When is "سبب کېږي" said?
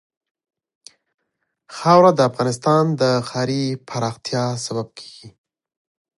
4.65-5.27